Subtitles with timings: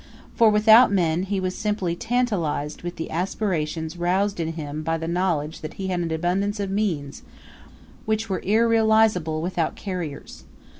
[0.33, 5.07] For, without men, he was simply tantalized with the aspirations roused in him by the
[5.07, 7.21] knowledge that he had abundance of means,
[8.07, 10.43] which were irrealizable without carriers.